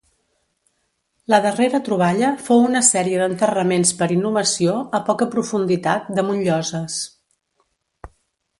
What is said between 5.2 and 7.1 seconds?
profunditat damunt lloses.